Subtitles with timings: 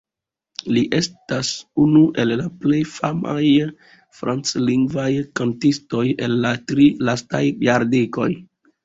[0.75, 1.49] Li estas
[1.83, 3.43] unu el la plej famaj
[4.21, 8.29] franclingvaj kantistoj el la tri lastaj jardekoj.